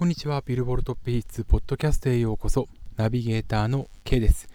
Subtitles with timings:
[0.00, 0.42] こんにちは。
[0.46, 2.68] ビルボルトピーツポッドキャストへようこそ。
[2.96, 4.48] ナビゲーターの K です。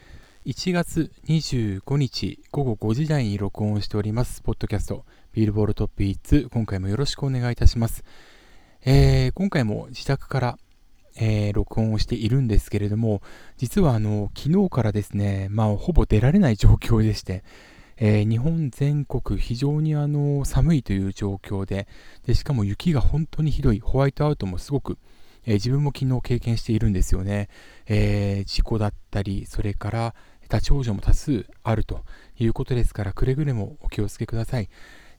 [0.47, 4.42] 1月25日午後5時台に録音しております。
[4.42, 6.47] ポッドキャストビルボルトピーツ。
[6.52, 8.04] 今回もよろしくお願いいたします。
[8.86, 10.58] えー、今回も自宅から、
[11.15, 13.21] えー、録音をしているんですけれども、
[13.57, 17.43] 実はあの昨日からですね、まあ、ほぼ出られない状況でして、
[17.98, 21.88] えー、日本全国非常にあの寒いという状況で
[22.25, 24.98] で、しかも雪が本当にひどい、ホワイトアウトもすごく
[25.45, 27.49] えー、自分も昨日経験しているんですよね。
[27.88, 30.16] えー、事故だったり、それから
[30.52, 32.03] 立ち往生も多数あると
[32.38, 34.70] いうことですから、くれぐれもお気をつけください。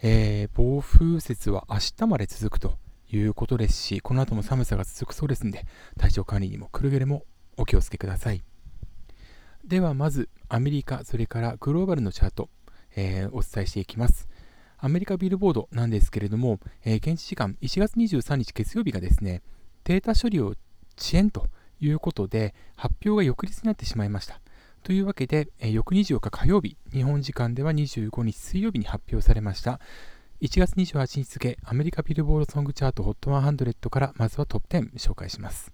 [0.03, 2.79] えー、暴風雪は明日まで続くと
[3.11, 5.65] いうことですし、この後も寒さが続くそうですので、
[5.99, 7.25] 体調管理にもくれぐれも
[7.57, 8.43] お気をつけください。
[9.65, 12.51] ではまず、アメリカ、それからグローバルのチャート、
[12.95, 14.29] えー、お伝えしていきます。
[14.79, 19.43] アメリカビルボードなんですけれども、えー、現地時間1月23日月曜日がですね、
[19.87, 20.55] データ処理を
[20.99, 21.47] 遅延と
[21.81, 24.41] いうことで、発表が翌日になってしまいました。
[24.83, 29.79] というわけで、え翌24日火曜日、日本時間では25日水曜日に発表されました。
[30.41, 35.73] 1月28日付、アメリカビルボードソングチャート HOT100 からまずはトップ10紹介します。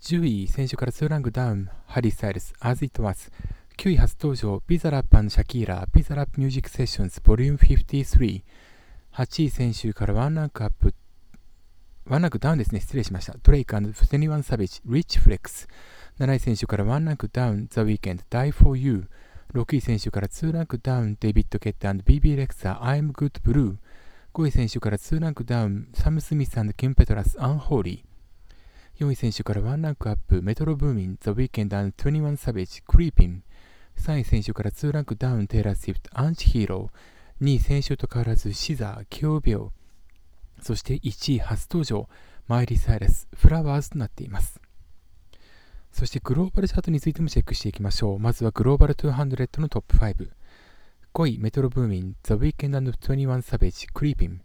[0.00, 3.32] 10位、先週から2ランクダウン、ハリー・スタイルス、As It Was。
[3.76, 8.42] 9位初登場、ビザラップシャキーラ、 Bizarrap Music Sessions、Volume 53。
[9.12, 10.94] 8位、先週から1ランクアップ、
[12.08, 12.78] ワンランクダウンですね。
[12.80, 13.34] 失礼しました。
[13.42, 15.66] ドレイク &21 サベージ、 Rich Flex。
[16.20, 19.08] 7位先週からワンランクダウン、ザ・ウィーケンド、Die for You。
[19.52, 23.78] 6位先週から2ランクダウン、デイビッド・ゲッタ & ビービー・レクサ、I'm Good Blue。
[24.34, 29.04] 5位先週から2ランクダウン、サム・スミス、キム・ペトラス、 Unholyー。
[29.04, 33.42] 4位先週から1ランクアップ、メトロ・ブーミン、ザ・ウィーケンド &21 サベージ、 Creepin'。
[33.98, 37.44] 3位先週から2ランクダウン、テイラー・スィフト、 Anti-Hero。
[37.44, 39.70] 2位先週と変わらず、シザー、 Kill Bill。
[40.66, 42.08] そして1位初登場、
[42.48, 44.60] マイリー・サイレス、 Flowers となっています。
[45.92, 48.18] そしてグローバルチャートについてもチェックしていきましょう。
[48.18, 50.28] まずはグローバル200のトップ5。
[51.14, 54.40] 5位、メトロブーミン、ザ・ウィーケンド21サベージ、 Creepin'。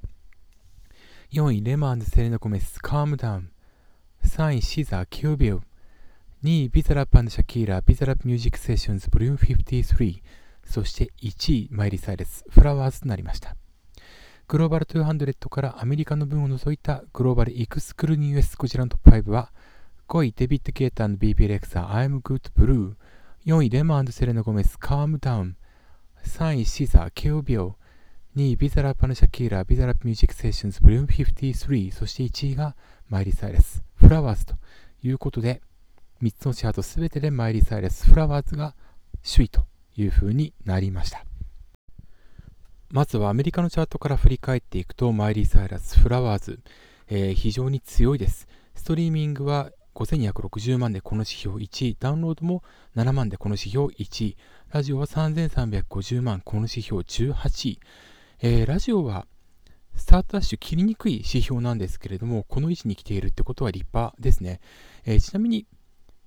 [1.32, 3.52] 4位、レマ & セレナ・ゴメス、 Calm Down。
[4.24, 5.62] 3位、シザー、 Kill Bill。
[6.44, 10.22] 2位、ビザラップシャキーラ、 Bizarrap Music Sessions、Volume 53。
[10.66, 13.56] そして1位、マイリー・サイレス、 Flowers となりました。
[14.52, 18.18] グローバル200からアメリカの分を除いた Global Excl.
[18.18, 19.50] US こちらのトップ5は
[20.10, 22.96] 5位デビッド・ケーターの BB レクサー I'm Good Blue
[23.46, 25.54] 4位レマ & セレナ・ゴメス Calm Down
[26.26, 27.78] 3位シーザー Kill Bill
[28.36, 32.76] 2位ビザラパのシャキーラビザラミュージックセッションズボリューム53そして1位が
[33.08, 34.56] マイリー・サイレスフラワーズと
[35.02, 35.62] いうことで
[36.22, 38.76] 3つのチャートすべてでマイリー・サイレスフラワーズが
[39.24, 39.62] 首位と
[39.96, 41.31] いう風になりました。
[42.92, 46.60] まずはアメリカのチャートから振り返っていくと、マイリー・サイラス、フラワーズ、
[47.08, 48.50] えー、非常に強いです。
[48.76, 52.64] ストリーミングは5260万でこの指標1位、ダウンロードも
[52.98, 54.38] 7万でこの指標1位、
[54.74, 57.80] ラジオは3350万、この指標18位、
[58.42, 59.26] えー、ラジオは
[59.96, 64.60] スタートダッシュ切りにくい指標なんですけれども、この位置に来ているってことは立派ですね。
[65.06, 65.66] えー、ちなみに、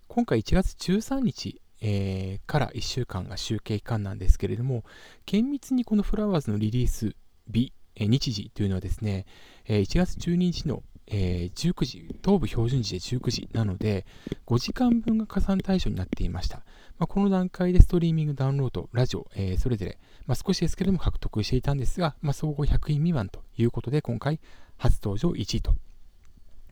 [0.09, 4.85] 今回1月13日、えー、から1週間が集計期間なんですけれども、
[5.27, 7.15] 厳密にこのフラワーズのリリース
[7.53, 9.27] 日、えー、日時というのはですね、
[9.67, 14.07] えー、1月12日の、え19時、東部標準時で19時なので、
[14.47, 16.59] 5時間分が加算対象になっていました。
[16.99, 24.41] まあ、この段階でストリーミング、ダウンロード、ラジオ、えそれぞれ、まあ、少しですけれども獲得していたんですが、まあ、総合100位未満ということで、今回
[24.79, 25.75] 初登場1位と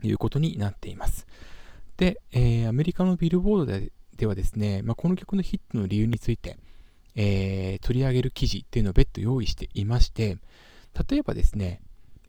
[0.01, 1.27] いうことになっています。
[1.97, 6.57] で、えー、アメリカのビルボードでではですね、まあ、この曲のヒットの理由について、
[7.15, 10.37] えー、取り上げる記事っていうのを別途用意していまして、
[11.09, 11.81] 例えばですね、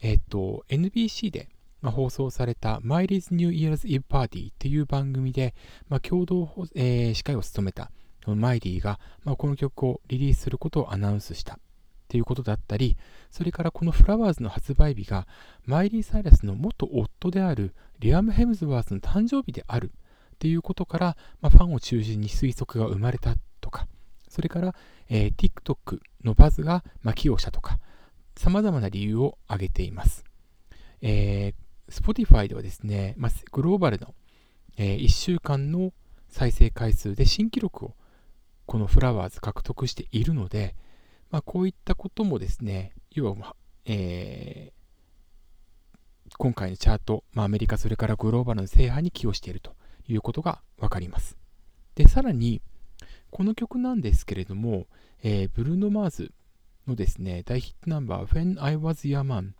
[0.02, 1.48] えっ、ー、と、NBC で、
[1.80, 5.54] まあ、放送された Miley's New Year's Eve Party っていう番組で、
[5.88, 7.90] まあ、共同、えー、司会を務めた
[8.26, 11.58] マイリーが、まあ、この曲をリリースすることをアナウンスしたっ
[12.08, 12.96] ていうことだったり、
[13.30, 15.26] それからこのフラワーズの発売日が
[15.66, 19.92] マイリー・サイラスの元夫であるリアム・ヘムズワースの誕生日である
[20.34, 23.86] っていうことから、まあ、ファンを中心に推測が生まれたとか、
[24.28, 24.74] それから、
[25.08, 27.78] えー、TikTok のバズが、まあ、寄与したとか、
[28.36, 30.24] 様々な理由を挙げています。
[31.00, 34.14] えー、Spotify ではですね、まあ、グローバルの、
[34.76, 35.92] えー、1週間の
[36.28, 37.94] 再生回数で新記録を
[38.66, 40.74] このフラワーズ獲得しているので、
[41.30, 43.54] まあ、こういったこともですね、要は、
[43.84, 49.76] えー、今回のチャート、まあ、アメリカ、それからグローバルの制覇に寄与していると
[50.08, 51.36] いうことがわかります。
[51.94, 52.60] で、さらに、
[53.30, 54.86] この曲なんですけれども、
[55.22, 56.32] えー、ブルーノ・マーズ
[56.86, 59.52] のですね、大ヒットナンバー When I Was Your Man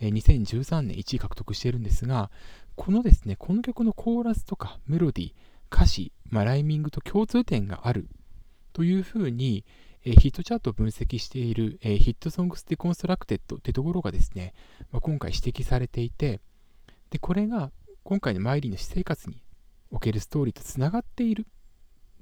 [0.00, 2.30] えー、2013年1位獲得しているんですが、
[2.74, 5.32] このですね、この曲のコーラスとかメロディー、
[5.72, 8.08] 歌詞、まあ、ライミングと共通点がある
[8.72, 9.64] というふうに、
[10.04, 14.54] えー、ヒットチャートを分析している、えー、 Hit Songs Deconstructed ってところがですね、
[14.92, 16.40] まあ、今回指摘されていて、
[17.10, 17.72] で、これが
[18.04, 19.42] 今回のマイリーの私生活に
[19.96, 21.46] おけるストーリーとつながっている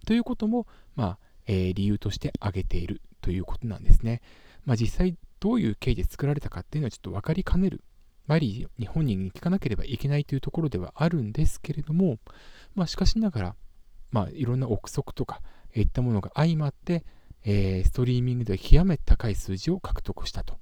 [0.06, 4.22] ということも、まあ、えー、理由として挙げているということなんですね。
[4.64, 7.82] まあ、実際どういう経緯で作られたかっていうのはちょっと分かりかねる。
[8.26, 12.18] マリー日本人に聞かなければいけないというところではあるんですけれども、
[12.74, 13.56] まあ、しかしながら、
[14.12, 15.42] まあ、いろんな憶測とか
[15.74, 17.04] いったものが相まって、
[17.44, 20.58] えー、ストリーミングでは極めて高い数字を獲得したと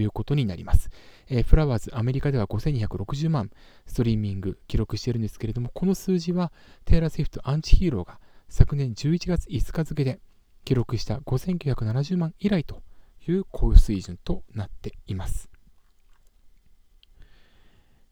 [0.00, 0.90] いうことになります。
[1.28, 3.50] えー、フラワーズ、アメリカでは5260万
[3.86, 6.52] ストリーミング記録しているんですけれども、この数字は
[6.84, 10.20] テイラー・スウィフト・ Anti-Hero が昨年11月5日付で
[10.64, 12.82] 記録した5970万以来と
[13.28, 15.48] いう高水準となっています。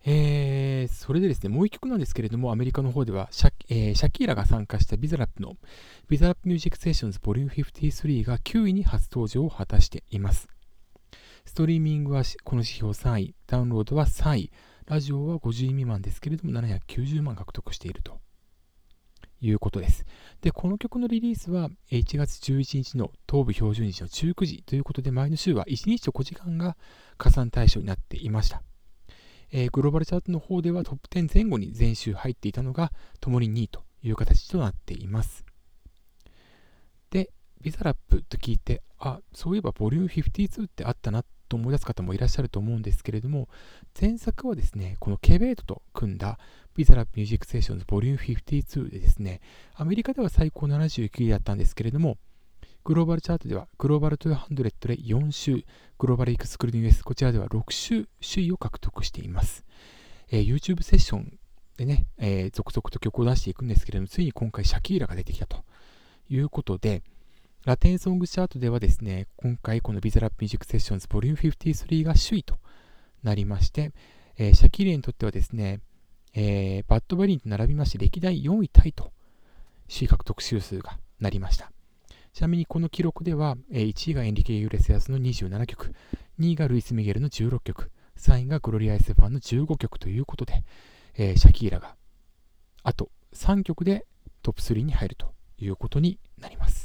[0.06, 5.56] えー、それでですね、もう一曲なんですけれども、アメリカの方ではシャ,、えー、シャキーラが参加したビザラップの
[6.10, 10.53] Bizarrap Music Sessions Vol.53 が9位に初登場を果たしています。
[11.46, 14.50] ストリーミングはこの指標3位、ダウンロードは3位、
[14.86, 18.18] ラジオは50位未満ですけれども790万獲得していると
[19.40, 20.04] いうことです。
[20.40, 26.76] で、この曲のリリースは1月11日の東部標準時の19時ということで、前の週は1日と5時間が
[27.18, 28.62] 加算対象になっていました。
[29.52, 32.90] えー、グローバルチャートの方ではトップ10前後に前週入っていたのが、
[33.20, 35.44] 共に2位という形となっています。
[37.64, 43.48] ビザラップと聞いて、あ、そういえばボリューム52ってあったなと思い出す方もいらっしゃると思うんですけれども、
[43.98, 46.38] 前作はですね、このケベートと組んだ
[46.76, 49.40] ビザラップミュージックセッションズボリューム52でですね、
[49.76, 52.18] アメリカでは最高79位だったんですけれども、
[52.84, 55.64] グローバルチャートではグローバル200で4週、
[55.98, 59.64] グローバルエクスクルーニュース、こちらでは6週首位を獲得しています。
[60.30, 61.38] えー、YouTube セッション
[61.78, 65.64] でね、えー、続々と曲を出していくんですけれども、ついに今回シャキーラが出てきたと
[66.28, 67.02] いうことで、
[67.64, 72.56] ラテンソングチャートではですね、今回このビザラップミュージックセッションズボリューム53が首位と
[73.22, 73.94] なりまして、
[74.36, 75.80] えー、シャキーラにとってはですね、
[76.34, 79.12] えー、バッドバリーと並びまして歴代4位タイと、
[79.88, 81.72] 首位獲得周数がなりました。
[82.34, 85.94] ちなみにこの記録では、えー、1位がエンリケ・ユーレスヤスの27曲、
[86.38, 90.64] 2位がルイス・ミゲルの16曲、3位がグロリア・エセファンの15曲ということで、
[91.16, 91.96] えー、シャキーラが
[92.82, 94.04] あと3曲で
[94.42, 96.83] トップ3に入るということになります。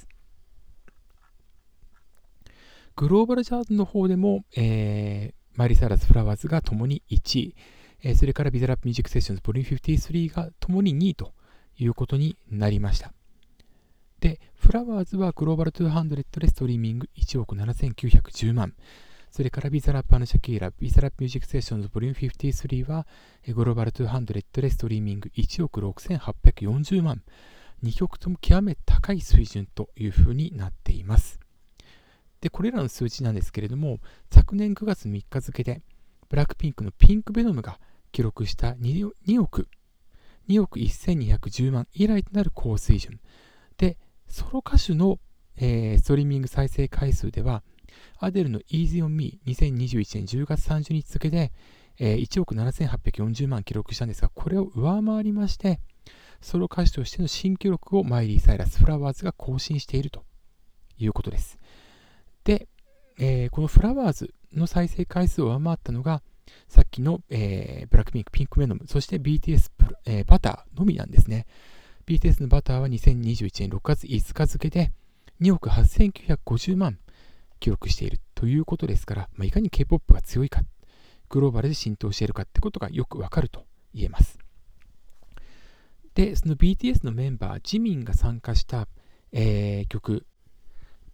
[3.00, 7.56] グローバルチャートの方でも、えー、マリ・サラス・フラワーズが共に1位、
[8.04, 11.31] えー、それからビザラップミュージックセッションズボリューム53がともに2位と
[11.78, 13.13] いうことになりました。
[14.19, 18.74] で、フラワーズはグローバル200でストリーミング1億7910万。
[19.31, 23.07] それからビザラップアナシャキーラ、ビザラップミュージックセッションズボリューム53は
[23.48, 27.24] グローバル200でストリーミング1億6840万。
[27.81, 31.40] 2曲とも極めて高い水準というふうになっています。
[32.42, 34.00] で、これらの数字なんですけれども、
[34.32, 35.82] 昨年9月3日付で、
[36.30, 37.80] ブラックピンクのピンクベノムが
[38.12, 39.68] 記録した 2, 2億、
[40.48, 43.20] 2億1210万以来となる高水準。
[43.78, 43.98] で、
[44.28, 45.20] ソロ歌手の、
[45.58, 47.64] えー、ストリーミング再生回数では、
[48.20, 51.52] アデルの Easy on Me 2021年10月30日付で、
[51.98, 55.80] えー、1億7840万記録したんですが、これを上回りまして、
[56.42, 60.24] ソロ歌手としての新記録をマイリー・サイラス・フラワーズが更新していると
[60.98, 61.58] いうことです。
[62.44, 62.68] で、
[63.18, 66.22] えー、このフラワーズの再生回数を上回ったのが、
[66.68, 69.69] さっきの、えー、ブラックピンク、ピンクメノム、そして BTS、
[70.06, 71.46] えー、バターのみなんですね。
[72.08, 74.92] BTS のバターは2021年6月5日付で
[75.42, 76.98] 2億8950万
[77.60, 80.62] 記録しているということですから、まあ、いかに K-POP が強いか、
[81.30, 84.40] グローバルで浸透しているかってことがよくわかると言えます。
[86.16, 88.88] で、その BTS のメンバー、ジミンが参加した、
[89.31, 90.26] えー、曲、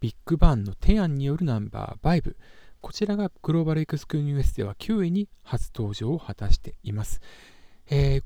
[0.00, 2.36] ビッグバンのテアンによるナンバーバイブ。
[2.80, 7.20] こちらがグローバルエクスクルニュースでは9位に初登場を果たしています。
[7.88, 8.22] えー、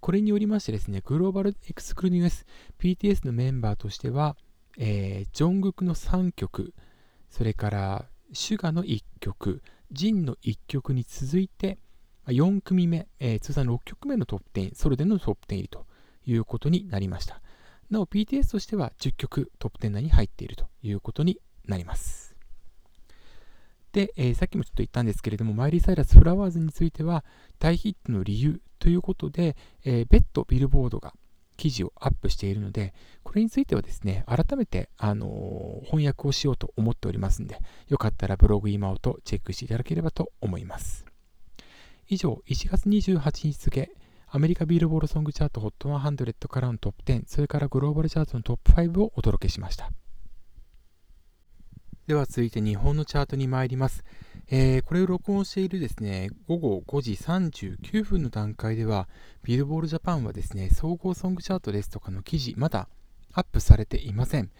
[0.00, 2.46] これによりましてですね、グローバルエクスクルニュース
[2.78, 4.36] BTS のメンバーとしては、
[4.78, 6.72] えー、ジョングクの3曲、
[7.28, 11.78] それからシュガの1曲、ジンの1曲に続いて、
[12.26, 15.86] 4組目、えー、通算6曲目のトップ10、ソロでのトップ10入りと
[16.24, 17.41] いうことになりました。
[17.92, 22.34] なお BTS としては10曲トップ10内に入っているということになります。
[23.92, 27.22] で、えー、さっきもちょっと言ったんですけれども、マイリー・サイラス・フラワーズについては、
[27.58, 31.12] 大ヒットの理由ということで、えー、別途ビルボードが
[31.58, 37.58] 記事をアップしているので、これについてはですね、改めて、あのー、翻訳をしようと思っておりますので、
[37.88, 41.04] よかったらブログ今をとチェックしていただければと思います。
[42.08, 43.90] 以上、1月28日付、
[44.34, 49.92] アメリカビールボードソングチャート HOT100 からのトップ10、それからグローバルチャートのトップ5をお届けしました。
[52.06, 54.04] では続いて日本のチャートに参ります。
[54.48, 59.06] えー、これを録音しているですね、午後5時39分の段階では、
[59.42, 62.88] ビルボールジャパンはですね、総合ソングチャートですとかの記事、まだ
[63.34, 64.50] アップされていません。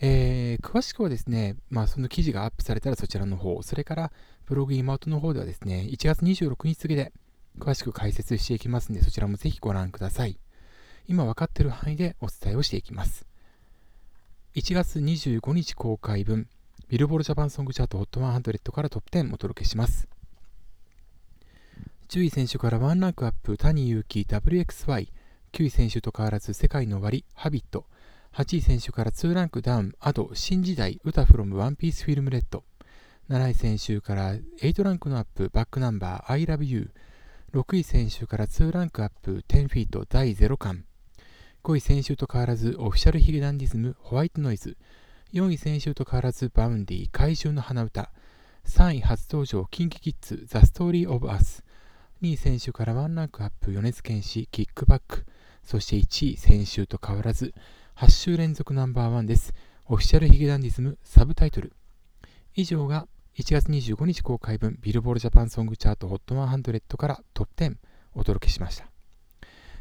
[0.00, 4.12] えー、詳しくはですね、まあ、その記事がアップされたらそちらの方、それから
[4.44, 7.10] ブログイマートの方ではですね、1月26日付で
[7.58, 10.38] 詳しく解説していきますので、そちらもぜひご覧ください。
[11.06, 13.26] 今分かっている範囲でお伝えをしていきます。
[14.54, 16.48] 1月25日公開分、
[16.88, 20.08] ビルボールジャパンソングチャート HOT100 からトップ10お届けします。
[22.08, 25.08] 10位先週からワンランクアップ、谷祐希 WXY、
[25.52, 27.84] 9位先週と変わらず SEKAI NO OWARI、Habit、
[28.32, 32.64] 8位先週から2ランクダウン、 Ado、新時代、歌フロムワンピースフィルムレッド。
[33.28, 36.90] 7位先週から8ランクのアップ、バックナンバー、I love you。
[37.54, 40.84] 6位先週から2ランクアップ、10-FEET、第ゼロ感。
[41.64, 44.76] 5位先週と変わらず、 Official髭男dism、ホワイトノイズ。
[45.32, 48.12] 4位先週と変わらず、 Vaundy、怪獣の花歌。
[48.66, 51.64] 3位初登場、 KinKi Kids、 The Story of Us。
[52.20, 55.24] 2位先週から1ランクアップ、米津玄師、 KICK BACK。
[55.64, 57.54] そして1位、先週と変わらず、
[57.96, 59.54] 8週連続ナンバーワンです。
[59.86, 61.72] Official髭男dism Subtitle。
[62.54, 63.08] 以上が
[63.38, 67.76] 1月25日公開分ビルボールジャパンソングチャート HOT100 からトップ10
[68.16, 68.90] お届けしました。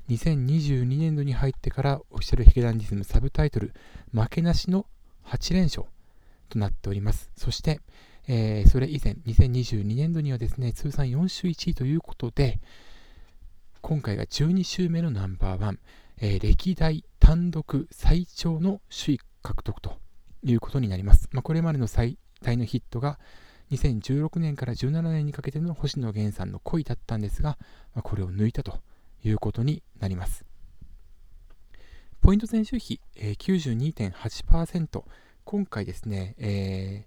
[0.10, 3.74] 2022年度に入ってから Official髭男dism Subtitle
[4.14, 4.86] 負けなしの
[5.26, 5.86] 8連勝
[6.50, 7.32] となっております。
[7.36, 7.82] そして、
[8.28, 12.60] えー、それ以前2022年度にはですね通算4週1位ということで
[13.82, 15.80] 今回が12週目のナンバーワン、
[16.22, 19.98] えー、歴代単独最長の首位獲得と
[20.44, 21.28] いうことになります。
[21.32, 23.18] まあ、これまでの最大のヒットが
[23.72, 27.58] 2016年から17年にかけての星野源さんの恋だったんですが、
[27.94, 28.80] まあ、これを抜いたと
[29.24, 30.46] いうことになります。
[32.22, 35.04] ポイント前週比、えー、92.8%。
[35.44, 37.06] 今回ですね、え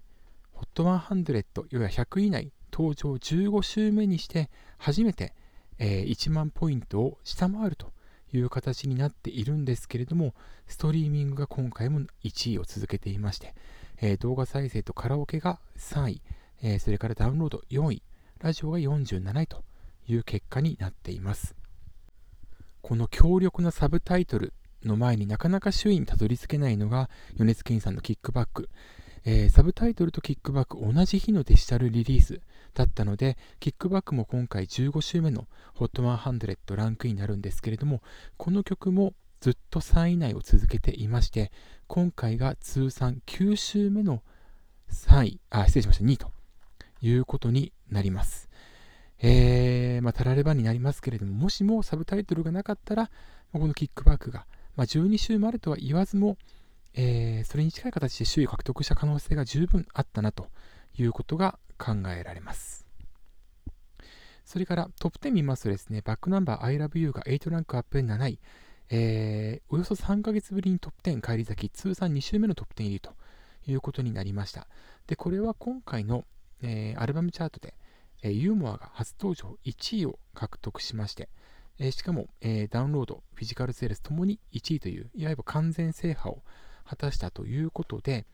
[0.55, 4.49] ー、HOT100、要は100以内登場15週目にして
[4.79, 5.33] 初めて、
[5.77, 7.91] えー、1万ポイントを下回ると
[8.33, 10.33] いう形になっているんですけれども、
[10.67, 13.53] ストリーミングが今回も1位を続けていまして、
[14.01, 16.21] えー、動画再生とカラオケが3位、
[16.61, 18.03] えー、それからダウンロード4位、
[18.39, 19.63] ラジオが47位と
[20.07, 21.55] いう結果になっています。
[22.81, 24.53] この強力なサブタイトル
[24.83, 28.69] の前になかなか周囲にたどり着けないのが米津玄さんのキックバック。
[29.23, 32.41] えー、サブタイトルとキックバック同じ日のデジタルリリース
[32.73, 38.01] だったので、キックバックも今回15週目の HOT100 ランクインになるんですけれども、
[38.37, 41.51] この曲もずっと3位以内を続けていまして、
[41.87, 44.23] 今回が通算9週目の
[44.91, 46.31] 3位、あ、失礼しました、2位と
[47.01, 48.49] いうことになります。
[49.19, 53.11] えー、まあ、たらればになりますけれども、もしもサブタイトルがなかったら、
[53.53, 56.37] このキックバックが、まあ、12週までとは言わずも、
[56.93, 60.47] えー、それに近い形で首位獲得した可能性が十分あったなと
[60.97, 62.85] いうことが考えられます。
[64.45, 68.39] それからトップ10見ますとですね、バックナンバー I love you が8ランクアップ7位、
[68.89, 73.13] えー、およそ3ヶ月ぶりにトップ10返り咲き、通算2週目のトップ10入りと
[73.65, 74.67] いうことになりました。
[75.07, 76.25] で、これは今回の、
[76.61, 77.73] えー、アルバムチャートで、
[78.23, 81.29] えー、ユーモアが初登場1位を獲得しまして、
[81.79, 86.43] えー、しかも、えダウンロード、フィジカルセールスともに1位という、いわゆる完全制覇を
[86.85, 88.25] 果たしたということで、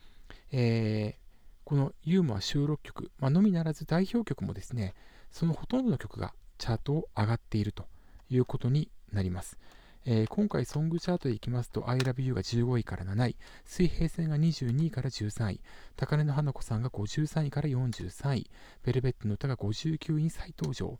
[0.52, 1.28] えー、
[1.64, 4.96] このユーモア収録曲、まあ、のみならず代表曲もですね、
[5.32, 7.86] そのほとんどの曲がチャートを上がっていると
[8.30, 9.58] いうことになります。
[10.06, 13.36] えー、今回ソングチャートでいきますと I love you が15位から7位、
[13.66, 15.62] 水平線が22位から13位、
[15.96, 18.50] 高根の花子さんが53位から43位、
[18.84, 20.98] ベルベットの歌が59位に再登場、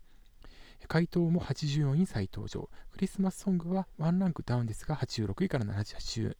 [0.86, 2.70] 回答も84位に再登場。
[2.92, 6.36] クリスマスソングはワンランクダウンですが、86位から70ん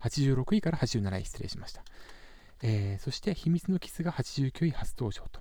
[0.00, 1.84] ？86位から87位失礼しました。
[2.62, 5.40] えー、そして秘密のキスが89位初登場と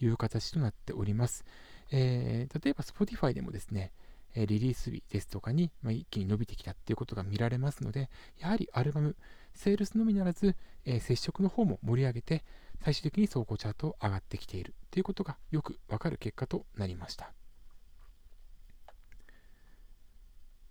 [0.00, 1.44] いう形となっております。
[1.90, 3.92] えー、例えば Spotify でもですね、
[4.34, 9.16] リリース日ですとかに、ま、一気に伸びてきたっていうことが見られますので、やはりアルバム、
[9.54, 12.44] セールスのみならず、え、接触の方も盛り上げて、
[12.82, 17.32] 最終的に走行チャート上がってきているということがよくわかる結果となりました。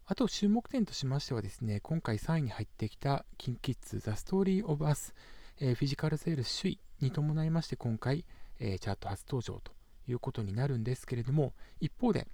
[0.05, 5.13] あと注目点としましてはですね、今回3位に入ってきた KinKids The Story of Us、
[5.60, 8.25] えー、フィジカルセールス首位に伴いまして今回、
[8.60, 9.72] えー、チャート初登場と
[10.08, 12.27] いうことになるんですけれども、一方で、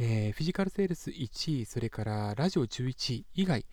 [0.00, 3.66] えー、フィジカルセールス1位、それからラジオ11位以外、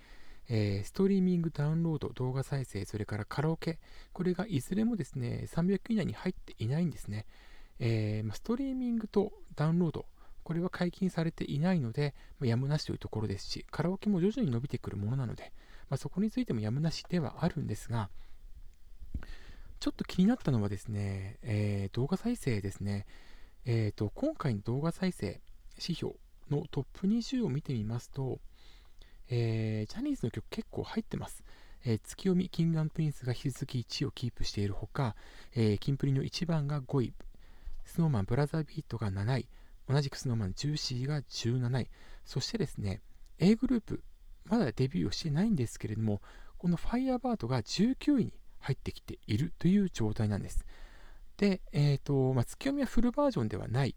[0.50, 3.78] えー、ストリーミングダウンロード、動画再生、それからカラオケ、
[4.12, 7.28] これがいずれもですね、300以内に入っていないんですね。
[7.78, 10.08] えー、ストリーミングとダウンロード、
[10.44, 15.54] これは解禁されていないので、まやむなしというところですし、カラオケも徐々に伸びてくるものなので、
[15.92, 18.10] まあ、そこについてもやむなしではあるんですが、
[19.80, 23.06] ちょっと気になったのはですね、えー、動画再生ですね。
[23.66, 25.40] えーと、今回の動画再生
[25.80, 26.16] 指標
[26.50, 28.40] のトップ20を見てみますと、
[29.30, 31.44] えー、ジャニーズの曲結構入ってます。
[31.86, 35.16] えー、ツキヨミ、キングプリンスが引き続き1位をキープしているほか、
[35.56, 37.14] えー、キンプリの1番が5位、
[37.84, 39.48] Snow Man ブラザービートが7位、
[39.88, 41.90] 同じく Snow Man ジューシーが17位、
[42.26, 43.02] そしてですね、
[43.38, 43.68] A ぇ!
[43.68, 44.04] group、
[44.46, 46.22] まだデビューをしてないんですけれども、
[46.58, 50.66] この Firebird が19位に入ってきているという状態なんです。
[51.38, 53.96] で、えっ、ー、と、まあ、月読みはフルバージョンではない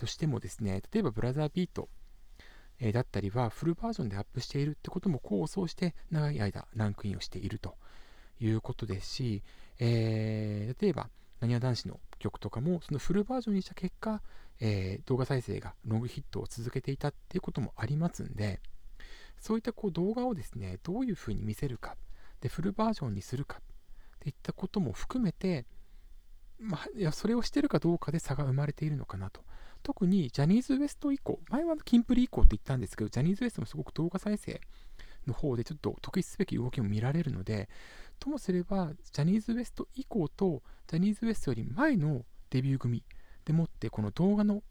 [0.00, 1.90] としてもですね、例えばブラザービート、
[2.78, 7.74] え、だったりはフルバージョンでアップしているってことも構想して長い間ランクインをしていると
[8.40, 9.42] いうことですし、
[9.78, 14.22] えー、例えば、なにわ男子の曲とかもそのフルバージョンにした結果、
[14.58, 18.60] えー、動画再生がロングヒットを続けていたっていうこともありますんで、
[19.38, 21.96] そういったこう動画をですね、どういうふうに見せるか、
[22.40, 23.62] で、フルバージョンにするかっ
[24.20, 25.66] ていったことも含めて、
[26.60, 29.42] まあ、いやそれをしてるかどうかで差が生まれているのかなと。
[29.82, 34.60] 特にジャニーズ WEST 以降、前はキンプリ以降って言ったんですけど、ジャニーズ WEST もすごく動画再生
[35.26, 37.68] の方でちょっと特筆すべき動きも見られるので、
[38.18, 43.02] ともすれば、ジャニーズ WEST 以降と、ジャニーズ WEST より前のデビュー組
[43.46, 44.62] でもって、この動画の、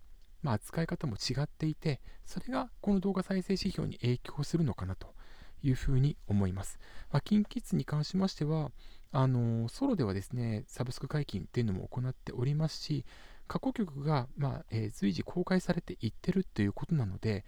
[0.43, 5.15] まあ、扱い方も違っていて、それがこの動画再生指標に影響するのかなと
[5.63, 6.79] いうふうに思います。
[7.11, 8.71] まあ、キンキッズに関しましては、
[9.11, 13.05] あのソロではですね、サブスク解禁っていうのも行っておりますし、
[13.47, 17.43] 過去曲が、まあえー、随時公開されていってるということなので、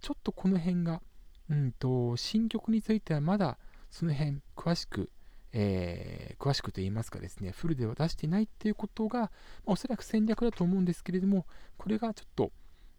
[0.00, 1.02] ちょっとこの辺が、
[1.50, 3.58] うんと、新曲についてはまだ
[3.90, 5.10] その辺詳しく、
[5.52, 9.30] えー、詳しくと言いますかですね、フルでは出していないっていうことが、まあ、
[9.66, 11.46] おそらく戦略だと思うんですけれども、
[11.76, 12.50] これがちょっと、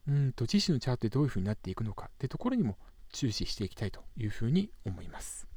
[0.08, 2.78] うんと、自身のチャートでどういうふうになっていくのかってところにも
[3.16, 5.48] 注視していきたいというふうに思います。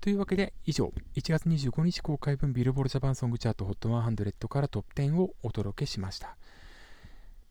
[0.00, 6.36] というわけで以上1月25日公開分ビルボールジャパンソングチャート HOT100 からトップ10をお届けしました。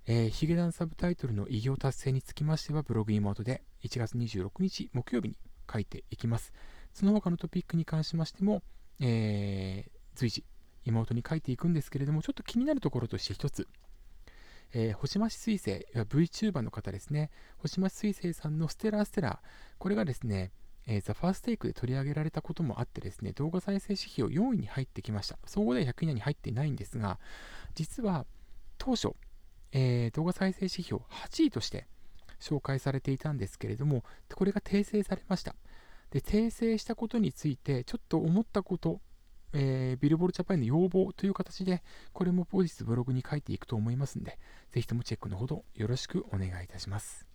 [0.05, 5.37] えー、ヒゲダンサブタイトルの偉業達成につきましてはブログ妹で1月26日木曜日に
[5.71, 6.51] 書いていきます。
[6.93, 8.63] その他のトピックに関しましても、
[8.99, 10.43] えー、随時
[10.85, 13.67] 妹に書いていくんですけれども、ちょっと気になるところとして一つ、
[14.73, 19.41] えー、星増彗星、VTuber の方ですね、星増彗星さんのステラステラ、
[19.77, 20.51] これがですね、
[20.87, 25.37] えー、ザ・ファーステイクで取り上げられたこともあってですね、動画再生指標4位に入ってきました。
[25.45, 27.19] 総合では100位以内に入っていないんですが、
[27.75, 28.25] 実は
[28.77, 29.13] 当初、
[29.71, 31.87] えー、動画再生指標8位として
[32.39, 35.55] 紹介されていたんですけれども、これが訂正されました。
[36.11, 38.99] で、訂正したことについて、ちょっと思ったこと、
[39.53, 44.39] えー、ビルボールジャパンの要望という形で、これも後日ブログに書いていくと思いますので、
[44.71, 47.27] ぜひともチェックのほどよろしくお願いいたします。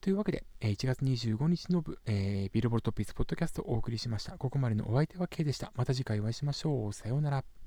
[0.00, 4.36] というわけで、1月25日の部、えー、ビルボルトピースポッドキャストをお送りしました。
[4.36, 5.72] ここまでのお相手は K でした。
[5.76, 6.92] また次回お会いしましょう。
[6.92, 7.63] さようなら。